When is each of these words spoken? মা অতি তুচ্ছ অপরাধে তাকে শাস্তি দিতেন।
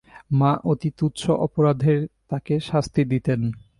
মা 0.39 0.51
অতি 0.71 0.89
তুচ্ছ 0.97 1.21
অপরাধে 1.45 1.95
তাকে 2.29 2.55
শাস্তি 2.69 3.01
দিতেন। 3.11 3.41